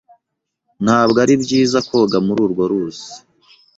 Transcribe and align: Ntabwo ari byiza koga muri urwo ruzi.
Ntabwo 0.83 1.17
ari 1.23 1.33
byiza 1.43 1.77
koga 1.87 2.17
muri 2.25 2.39
urwo 2.45 2.63
ruzi. 2.71 3.09